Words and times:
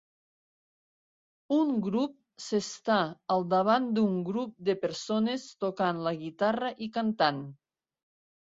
Un 1.57 1.73
grup 1.87 2.15
s'està 2.45 2.95
al 3.37 3.45
davant 3.51 3.87
d'un 3.99 4.17
grup 4.31 4.57
de 4.71 4.77
persones 4.89 5.47
tocant 5.67 6.03
la 6.09 6.17
guitarra 6.25 6.75
i 6.87 6.91
cantant. 7.01 7.47